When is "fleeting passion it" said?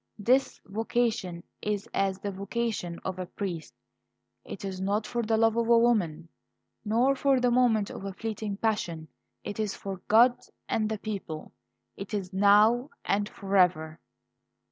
8.13-9.59